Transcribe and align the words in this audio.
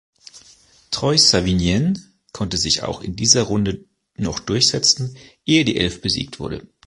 Troyes-Savinienne 0.89 1.93
konnte 2.33 2.57
sich 2.57 2.81
auch 2.81 3.01
in 3.03 3.15
dieser 3.15 3.43
Runde 3.43 3.85
noch 4.15 4.39
durchsetzen, 4.39 5.15
ehe 5.45 5.63
die 5.63 5.77
Elf 5.77 6.01
besiegt 6.01 6.39
wurde. 6.39 6.67